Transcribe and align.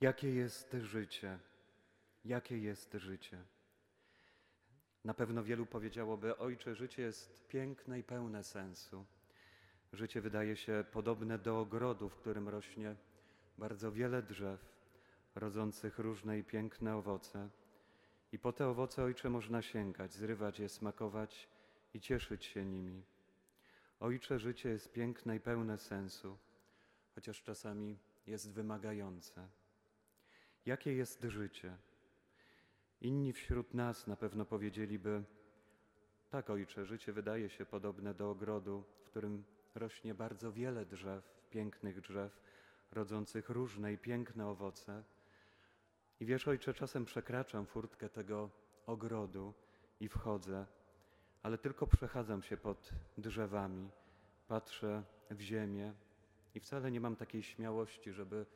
Jakie 0.00 0.34
jest 0.34 0.76
życie? 0.82 1.38
Jakie 2.24 2.58
jest 2.58 2.92
życie? 2.92 3.44
Na 5.04 5.14
pewno 5.14 5.44
wielu 5.44 5.66
powiedziałoby: 5.66 6.38
Ojcze, 6.38 6.74
życie 6.74 7.02
jest 7.02 7.48
piękne 7.48 7.98
i 7.98 8.02
pełne 8.02 8.44
sensu. 8.44 9.06
Życie 9.92 10.20
wydaje 10.20 10.56
się 10.56 10.84
podobne 10.92 11.38
do 11.38 11.60
ogrodu, 11.60 12.08
w 12.08 12.16
którym 12.16 12.48
rośnie 12.48 12.96
bardzo 13.58 13.92
wiele 13.92 14.22
drzew, 14.22 14.60
rodzących 15.34 15.98
różne 15.98 16.38
i 16.38 16.44
piękne 16.44 16.96
owoce. 16.96 17.48
I 18.32 18.38
po 18.38 18.52
te 18.52 18.68
owoce, 18.68 19.04
Ojcze, 19.04 19.30
można 19.30 19.62
sięgać, 19.62 20.12
zrywać 20.12 20.58
je, 20.58 20.68
smakować 20.68 21.48
i 21.94 22.00
cieszyć 22.00 22.44
się 22.44 22.64
nimi. 22.64 23.02
Ojcze, 24.00 24.38
życie 24.38 24.68
jest 24.68 24.92
piękne 24.92 25.36
i 25.36 25.40
pełne 25.40 25.78
sensu, 25.78 26.38
chociaż 27.14 27.42
czasami 27.42 27.98
jest 28.26 28.52
wymagające. 28.52 29.59
Jakie 30.66 30.92
jest 30.92 31.22
życie? 31.22 31.76
Inni 33.00 33.32
wśród 33.32 33.74
nas 33.74 34.06
na 34.06 34.16
pewno 34.16 34.44
powiedzieliby: 34.44 35.22
Tak, 36.30 36.50
ojcze, 36.50 36.86
życie 36.86 37.12
wydaje 37.12 37.50
się 37.50 37.66
podobne 37.66 38.14
do 38.14 38.30
ogrodu, 38.30 38.84
w 38.98 39.04
którym 39.04 39.44
rośnie 39.74 40.14
bardzo 40.14 40.52
wiele 40.52 40.86
drzew, 40.86 41.40
pięknych 41.50 42.00
drzew, 42.00 42.40
rodzących 42.92 43.48
różne 43.48 43.92
i 43.92 43.98
piękne 43.98 44.46
owoce. 44.46 45.04
I 46.20 46.26
wiesz, 46.26 46.48
ojcze, 46.48 46.74
czasem 46.74 47.04
przekraczam 47.04 47.66
furtkę 47.66 48.08
tego 48.08 48.50
ogrodu 48.86 49.54
i 50.00 50.08
wchodzę, 50.08 50.66
ale 51.42 51.58
tylko 51.58 51.86
przechadzam 51.86 52.42
się 52.42 52.56
pod 52.56 52.90
drzewami, 53.18 53.90
patrzę 54.48 55.02
w 55.30 55.40
ziemię 55.40 55.94
i 56.54 56.60
wcale 56.60 56.90
nie 56.90 57.00
mam 57.00 57.16
takiej 57.16 57.42
śmiałości, 57.42 58.12
żeby 58.12 58.46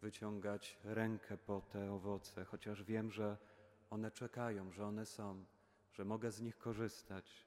wyciągać 0.00 0.78
rękę 0.84 1.38
po 1.38 1.60
te 1.60 1.92
owoce, 1.92 2.44
chociaż 2.44 2.82
wiem, 2.82 3.10
że 3.10 3.36
one 3.90 4.10
czekają, 4.10 4.72
że 4.72 4.86
one 4.86 5.06
są, 5.06 5.44
że 5.92 6.04
mogę 6.04 6.30
z 6.30 6.40
nich 6.40 6.58
korzystać. 6.58 7.46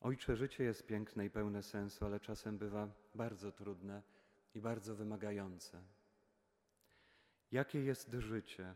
Ojcze, 0.00 0.36
życie 0.36 0.64
jest 0.64 0.86
piękne 0.86 1.26
i 1.26 1.30
pełne 1.30 1.62
sensu, 1.62 2.04
ale 2.04 2.20
czasem 2.20 2.58
bywa 2.58 2.88
bardzo 3.14 3.52
trudne 3.52 4.02
i 4.54 4.60
bardzo 4.60 4.94
wymagające. 4.94 5.82
Jakie 7.52 7.80
jest 7.80 8.12
życie? 8.18 8.74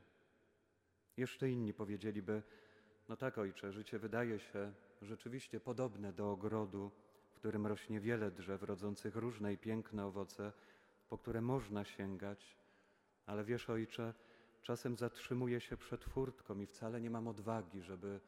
Jeszcze 1.17 1.51
inni 1.51 1.75
powiedzieliby: 1.75 2.43
No 3.09 3.17
tak, 3.17 3.39
ojcze, 3.39 3.73
życie 3.73 3.99
wydaje 3.99 4.39
się 4.39 4.73
rzeczywiście 5.03 5.61
podobne 5.61 6.13
do 6.13 6.33
ogrodu, 6.33 6.91
w 7.31 7.35
którym 7.35 7.67
rośnie 7.67 8.01
wiele 8.01 8.31
drzew 8.31 8.63
rodzących 8.63 9.17
różne 9.17 9.53
i 9.53 9.59
piękne 9.59 10.07
owoce, 10.07 10.53
po 11.13 11.19
które 11.19 11.41
można 11.41 11.85
sięgać, 11.85 12.57
ale 13.27 13.45
wiesz, 13.45 13.71
ojcze, 13.71 14.15
czasem 14.63 14.97
zatrzymuję 14.97 15.61
się 15.61 15.77
przed 15.77 16.05
furtką 16.05 16.61
i 16.61 16.67
wcale 16.67 17.01
nie 17.01 17.11
mam 17.11 17.29
odwagi, 17.29 17.83
żeby 17.83 18.21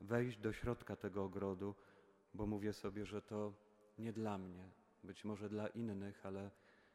wejść 0.00 0.38
do 0.38 0.52
środka 0.52 0.96
tego 0.96 1.24
ogrodu, 1.24 1.74
bo 2.34 2.46
mówię 2.46 2.72
sobie, 2.72 3.06
że 3.06 3.22
to 3.22 3.52
nie 3.98 4.12
dla 4.12 4.38
mnie, 4.38 4.70
być 5.04 5.24
może 5.24 5.48
dla 5.48 5.68
innych, 5.68 6.26
ale 6.26 6.50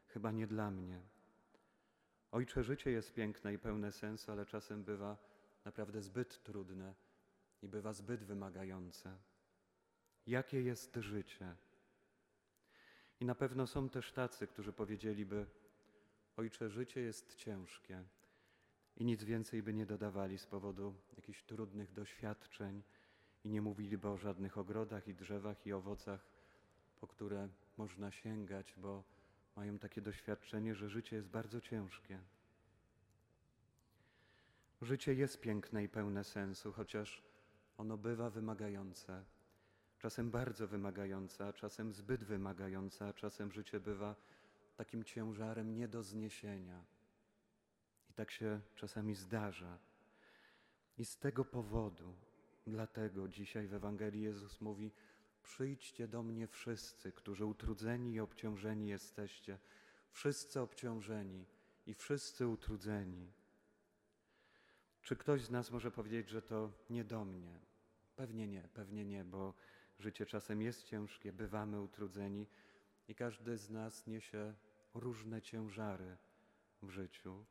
chyba 0.06 0.32
nie 0.32 0.46
dla 0.46 0.70
mnie. 0.70 1.00
Ojcze, 2.30 2.64
życie 2.64 2.90
jest 2.90 3.12
piękne 3.12 3.54
i 3.54 3.58
pełne 3.58 3.92
sensu, 3.92 4.32
ale 4.32 4.46
czasem 4.46 4.84
bywa 4.84 5.16
naprawdę 5.64 6.02
zbyt 6.02 6.42
trudne 6.42 6.94
i 7.62 7.68
bywa 7.68 7.92
zbyt 7.92 8.24
wymagające. 8.24 9.18
Jakie 10.26 10.62
jest 10.62 10.96
życie? 10.96 11.56
I 13.22 13.24
na 13.24 13.34
pewno 13.34 13.66
są 13.66 13.88
też 13.88 14.12
tacy, 14.12 14.46
którzy 14.46 14.72
powiedzieliby: 14.72 15.46
Ojcze, 16.36 16.70
życie 16.70 17.00
jest 17.00 17.34
ciężkie, 17.36 18.04
i 18.96 19.04
nic 19.04 19.24
więcej 19.24 19.62
by 19.62 19.74
nie 19.74 19.86
dodawali 19.86 20.38
z 20.38 20.46
powodu 20.46 20.94
jakichś 21.16 21.42
trudnych 21.42 21.92
doświadczeń 21.92 22.82
i 23.44 23.50
nie 23.50 23.62
mówiliby 23.62 24.08
o 24.08 24.16
żadnych 24.16 24.58
ogrodach 24.58 25.08
i 25.08 25.14
drzewach 25.14 25.66
i 25.66 25.72
owocach, 25.72 26.26
po 27.00 27.06
które 27.06 27.48
można 27.76 28.10
sięgać, 28.10 28.74
bo 28.76 29.04
mają 29.56 29.78
takie 29.78 30.00
doświadczenie, 30.00 30.74
że 30.74 30.88
życie 30.88 31.16
jest 31.16 31.28
bardzo 31.28 31.60
ciężkie. 31.60 32.18
Życie 34.80 35.14
jest 35.14 35.40
piękne 35.40 35.84
i 35.84 35.88
pełne 35.88 36.24
sensu, 36.24 36.72
chociaż 36.72 37.22
ono 37.78 37.96
bywa 37.96 38.30
wymagające. 38.30 39.24
Czasem 40.02 40.30
bardzo 40.30 40.68
wymagające, 40.68 41.46
a 41.46 41.52
czasem 41.52 41.92
zbyt 41.92 42.24
wymagające, 42.24 43.08
a 43.08 43.12
czasem 43.12 43.52
życie 43.52 43.80
bywa 43.80 44.16
takim 44.76 45.04
ciężarem 45.04 45.74
nie 45.74 45.88
do 45.88 46.02
zniesienia. 46.02 46.84
I 48.10 48.12
tak 48.12 48.30
się 48.30 48.60
czasami 48.74 49.14
zdarza. 49.14 49.78
I 50.98 51.04
z 51.04 51.18
tego 51.18 51.44
powodu, 51.44 52.14
dlatego 52.66 53.28
dzisiaj 53.28 53.66
w 53.68 53.74
Ewangelii 53.74 54.22
Jezus 54.22 54.60
mówi: 54.60 54.92
Przyjdźcie 55.42 56.08
do 56.08 56.22
mnie 56.22 56.46
wszyscy, 56.46 57.12
którzy 57.12 57.44
utrudzeni 57.44 58.12
i 58.12 58.20
obciążeni 58.20 58.88
jesteście, 58.88 59.58
wszyscy 60.10 60.60
obciążeni 60.60 61.46
i 61.86 61.94
wszyscy 61.94 62.46
utrudzeni. 62.46 63.32
Czy 65.02 65.16
ktoś 65.16 65.42
z 65.42 65.50
nas 65.50 65.70
może 65.70 65.90
powiedzieć, 65.90 66.28
że 66.28 66.42
to 66.42 66.72
nie 66.90 67.04
do 67.04 67.24
mnie? 67.24 67.58
Pewnie 68.16 68.48
nie, 68.48 68.68
pewnie 68.74 69.04
nie, 69.04 69.24
bo 69.24 69.54
życie 69.98 70.26
czasem 70.26 70.62
jest 70.62 70.84
ciężkie, 70.84 71.32
bywamy 71.32 71.80
utrudzeni 71.80 72.46
i 73.08 73.14
każdy 73.14 73.58
z 73.58 73.70
nas 73.70 74.06
niesie 74.06 74.54
różne 74.94 75.42
ciężary 75.42 76.16
w 76.82 76.90
życiu. 76.90 77.44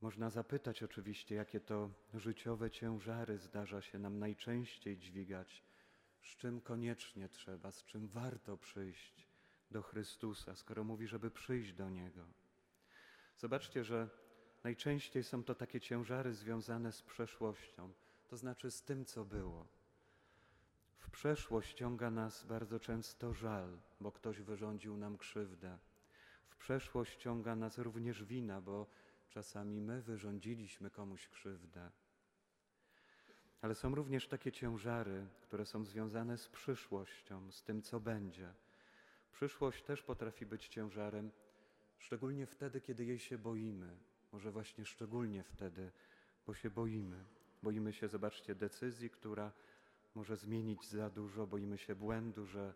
Można 0.00 0.30
zapytać 0.30 0.82
oczywiście, 0.82 1.34
jakie 1.34 1.60
to 1.60 1.90
życiowe 2.14 2.70
ciężary 2.70 3.38
zdarza 3.38 3.82
się 3.82 3.98
nam 3.98 4.18
najczęściej 4.18 4.98
dźwigać, 4.98 5.64
z 6.22 6.36
czym 6.36 6.60
koniecznie 6.60 7.28
trzeba, 7.28 7.72
z 7.72 7.84
czym 7.84 8.08
warto 8.08 8.56
przyjść 8.56 9.28
do 9.70 9.82
Chrystusa, 9.82 10.56
skoro 10.56 10.84
mówi, 10.84 11.06
żeby 11.06 11.30
przyjść 11.30 11.72
do 11.72 11.90
Niego. 11.90 12.26
Zobaczcie, 13.36 13.84
że 13.84 14.08
najczęściej 14.64 15.24
są 15.24 15.44
to 15.44 15.54
takie 15.54 15.80
ciężary 15.80 16.34
związane 16.34 16.92
z 16.92 17.02
przeszłością, 17.02 17.92
to 18.28 18.36
znaczy 18.36 18.70
z 18.70 18.82
tym, 18.82 19.04
co 19.04 19.24
było. 19.24 19.66
W 21.04 21.10
przeszłość 21.10 21.74
ciąga 21.74 22.10
nas 22.10 22.44
bardzo 22.44 22.80
często 22.80 23.34
żal, 23.34 23.78
bo 24.00 24.12
ktoś 24.12 24.40
wyrządził 24.40 24.96
nam 24.96 25.18
krzywdę. 25.18 25.78
W 26.48 26.56
przeszłość 26.56 27.16
ciąga 27.16 27.56
nas 27.56 27.78
również 27.78 28.24
wina, 28.24 28.60
bo 28.60 28.86
Czasami 29.34 29.80
my 29.80 30.02
wyrządziliśmy 30.02 30.90
komuś 30.90 31.28
krzywdę. 31.28 31.90
Ale 33.62 33.74
są 33.74 33.94
również 33.94 34.28
takie 34.28 34.52
ciężary, 34.52 35.26
które 35.42 35.66
są 35.66 35.84
związane 35.84 36.38
z 36.38 36.48
przyszłością, 36.48 37.50
z 37.52 37.62
tym, 37.62 37.82
co 37.82 38.00
będzie. 38.00 38.54
Przyszłość 39.32 39.82
też 39.82 40.02
potrafi 40.02 40.46
być 40.46 40.68
ciężarem, 40.68 41.30
szczególnie 41.98 42.46
wtedy, 42.46 42.80
kiedy 42.80 43.04
jej 43.04 43.18
się 43.18 43.38
boimy. 43.38 43.96
Może 44.32 44.52
właśnie 44.52 44.84
szczególnie 44.84 45.42
wtedy, 45.42 45.90
bo 46.46 46.54
się 46.54 46.70
boimy. 46.70 47.24
Boimy 47.62 47.92
się, 47.92 48.08
zobaczcie, 48.08 48.54
decyzji, 48.54 49.10
która 49.10 49.52
może 50.14 50.36
zmienić 50.36 50.88
za 50.88 51.10
dużo, 51.10 51.46
boimy 51.46 51.78
się 51.78 51.94
błędu, 51.94 52.46
że 52.46 52.74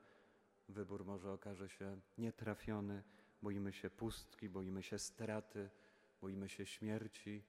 wybór 0.69 1.05
może 1.05 1.33
okaże 1.33 1.69
się 1.69 2.01
nietrafiony, 2.19 3.03
boimy 3.43 3.73
się 3.73 3.91
pustki, 3.91 4.49
boimy 4.49 4.83
się 4.83 4.99
straty 4.99 5.71
boimy 6.21 6.49
się 6.49 6.67
śmierci, 6.67 7.45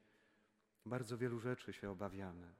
bardzo 0.86 1.18
wielu 1.18 1.40
rzeczy 1.40 1.74
się 1.74 1.90
obawiamy. 1.90 2.54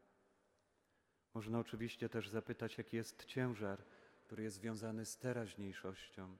Można 1.34 1.60
oczywiście 1.60 2.10
też 2.10 2.30
zapytać, 2.30 2.78
jaki 2.78 2.96
jest 2.98 3.26
ciężar, 3.26 3.84
który 4.26 4.44
jest 4.44 4.56
związany 4.56 5.06
z 5.06 5.18
teraźniejszością. 5.18 6.38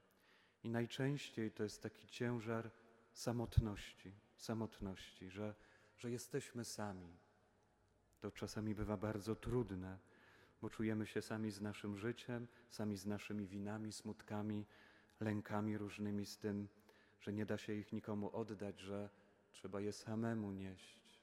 I 0.62 0.70
najczęściej 0.70 1.50
to 1.50 1.62
jest 1.62 1.82
taki 1.82 2.08
ciężar 2.08 2.70
samotności, 3.12 4.12
samotności, 4.36 5.30
że, 5.30 5.54
że 5.96 6.10
jesteśmy 6.10 6.64
sami. 6.64 7.16
To 8.20 8.30
czasami 8.30 8.74
bywa 8.74 8.96
bardzo 8.96 9.36
trudne, 9.36 9.98
bo 10.62 10.70
czujemy 10.70 11.06
się 11.06 11.22
sami 11.22 11.50
z 11.50 11.60
naszym 11.60 11.96
życiem, 11.96 12.46
sami 12.70 12.96
z 12.96 13.06
naszymi 13.06 13.46
winami, 13.46 13.92
smutkami, 13.92 14.66
lękami 15.20 15.78
różnymi, 15.78 16.26
z 16.26 16.38
tym, 16.38 16.68
że 17.20 17.32
nie 17.32 17.46
da 17.46 17.58
się 17.58 17.72
ich 17.72 17.92
nikomu 17.92 18.30
oddać, 18.36 18.80
że 18.80 19.10
Trzeba 19.52 19.80
je 19.80 19.92
samemu 19.92 20.52
nieść. 20.52 21.20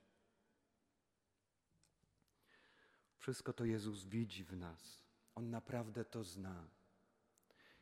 Wszystko 3.17 3.53
to 3.53 3.65
Jezus 3.65 4.05
widzi 4.05 4.43
w 4.43 4.57
nas. 4.57 5.03
On 5.35 5.49
naprawdę 5.49 6.05
to 6.05 6.23
zna. 6.23 6.67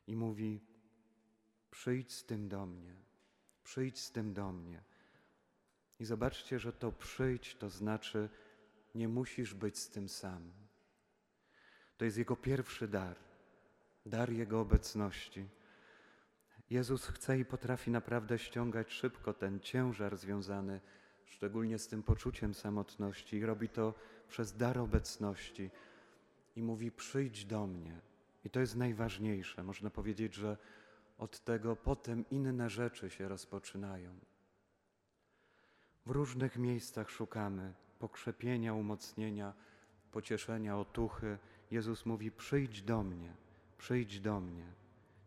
I 0.07 0.15
mówi: 0.15 0.61
Przyjdź 1.71 2.13
z 2.13 2.25
tym 2.25 2.49
do 2.49 2.65
mnie, 2.65 2.95
przyjdź 3.63 3.99
z 3.99 4.11
tym 4.11 4.33
do 4.33 4.51
mnie. 4.51 4.83
I 5.99 6.05
zobaczcie, 6.05 6.59
że 6.59 6.73
to 6.73 6.91
przyjdź 6.91 7.55
to 7.55 7.69
znaczy, 7.69 8.29
nie 8.95 9.07
musisz 9.07 9.53
być 9.53 9.77
z 9.79 9.89
tym 9.89 10.09
sam. 10.09 10.51
To 11.97 12.05
jest 12.05 12.17
Jego 12.17 12.35
pierwszy 12.35 12.87
dar, 12.87 13.15
dar 14.05 14.31
Jego 14.31 14.61
obecności. 14.61 15.45
Jezus 16.69 17.07
chce 17.07 17.39
i 17.39 17.45
potrafi 17.45 17.91
naprawdę 17.91 18.39
ściągać 18.39 18.91
szybko 18.91 19.33
ten 19.33 19.59
ciężar 19.59 20.17
związany 20.17 20.81
szczególnie 21.25 21.79
z 21.79 21.87
tym 21.87 22.03
poczuciem 22.03 22.53
samotności 22.53 23.37
i 23.37 23.45
robi 23.45 23.69
to 23.69 23.93
przez 24.27 24.57
dar 24.57 24.77
obecności 24.77 25.69
i 26.55 26.61
mówi: 26.63 26.91
Przyjdź 26.91 27.45
do 27.45 27.67
mnie. 27.67 27.99
I 28.45 28.49
to 28.49 28.59
jest 28.59 28.75
najważniejsze. 28.75 29.63
Można 29.63 29.89
powiedzieć, 29.89 30.33
że 30.35 30.57
od 31.17 31.39
tego 31.39 31.75
potem 31.75 32.25
inne 32.29 32.69
rzeczy 32.69 33.09
się 33.09 33.27
rozpoczynają. 33.27 34.19
W 36.05 36.11
różnych 36.11 36.57
miejscach 36.57 37.09
szukamy 37.09 37.73
pokrzepienia, 37.99 38.73
umocnienia, 38.73 39.53
pocieszenia, 40.11 40.77
otuchy. 40.77 41.37
Jezus 41.71 42.05
mówi: 42.05 42.31
Przyjdź 42.31 42.81
do 42.81 43.03
mnie, 43.03 43.33
przyjdź 43.77 44.19
do 44.19 44.39
mnie, 44.39 44.73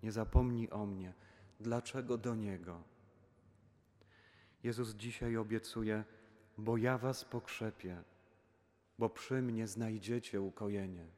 nie 0.02 0.12
zapomnij 0.12 0.70
o 0.70 0.86
mnie. 0.86 1.12
Dlaczego 1.60 2.18
do 2.18 2.34
Niego? 2.34 2.82
Jezus 4.62 4.94
dzisiaj 4.94 5.36
obiecuje: 5.36 6.04
Bo 6.58 6.76
ja 6.76 6.98
Was 6.98 7.24
pokrzepię, 7.24 8.02
bo 8.98 9.10
przy 9.10 9.42
mnie 9.42 9.66
znajdziecie 9.66 10.40
ukojenie. 10.40 11.17